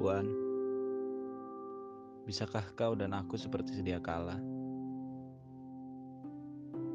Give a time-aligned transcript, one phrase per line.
[0.00, 0.24] Puan,
[2.24, 4.40] bisakah kau dan aku seperti sedia kala?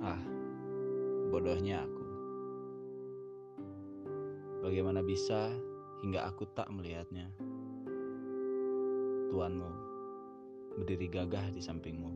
[0.00, 0.24] Ah,
[1.28, 2.04] bodohnya aku.
[4.64, 5.52] Bagaimana bisa
[6.00, 7.28] hingga aku tak melihatnya?
[9.28, 9.70] Tuanmu
[10.80, 12.12] berdiri gagah di sampingmu.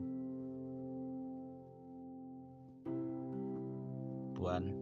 [4.41, 4.73] Tuan,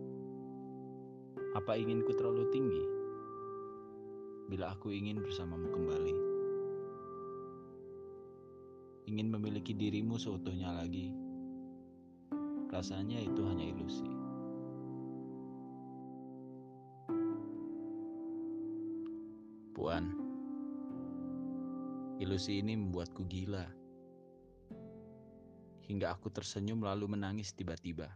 [1.59, 3.05] apa inginku terlalu tinggi?
[4.46, 6.14] Bila aku ingin bersamamu kembali,
[9.10, 11.10] ingin memiliki dirimu seutuhnya lagi,
[12.70, 14.06] rasanya itu hanya ilusi.
[19.74, 20.14] Puan,
[22.23, 23.66] ilusi ini membuatku gila.
[25.90, 28.15] Hingga aku tersenyum lalu menangis tiba-tiba.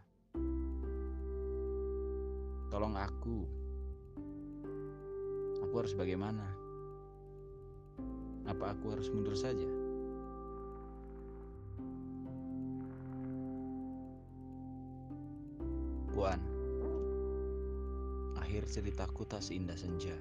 [2.71, 3.43] Tolong aku.
[5.71, 6.43] Aku harus bagaimana?
[8.43, 9.63] Apa aku harus mundur saja?
[16.11, 16.43] Puan,
[18.35, 20.11] akhir ceritaku tak seindah senja,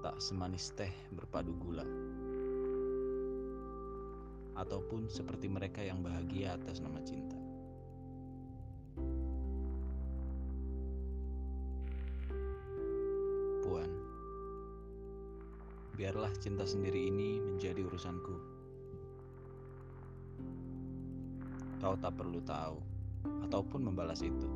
[0.00, 1.84] tak semanis teh berpadu gula,
[4.56, 7.43] ataupun seperti mereka yang bahagia atas nama cinta.
[15.94, 18.36] Biarlah cinta sendiri ini menjadi urusanku.
[21.78, 22.78] Kau tak perlu tahu
[23.46, 24.50] ataupun membalas itu.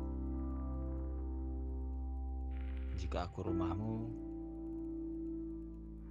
[2.99, 3.95] Jika aku rumahmu,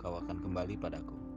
[0.00, 1.27] kau akan kembali padaku.